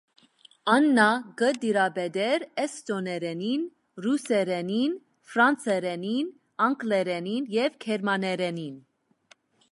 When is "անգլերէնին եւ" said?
6.69-7.77